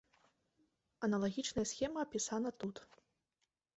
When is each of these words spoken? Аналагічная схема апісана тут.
Аналагічная 1.07 1.65
схема 1.73 1.99
апісана 2.07 2.49
тут. 2.65 2.75